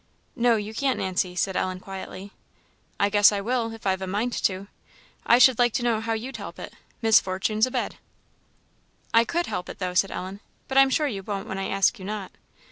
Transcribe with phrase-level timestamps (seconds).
[0.35, 2.31] "No, you can't, Nancy," said Ellen, quietly.
[2.99, 4.67] "I guess I will, if I've a mind to.
[5.27, 7.97] I should like to know how you'd help it: Miss Fortune's a bed."
[9.13, 11.69] "I could help it, though," said Ellen; "but I am sure you won't, when I
[11.69, 12.31] ask you not."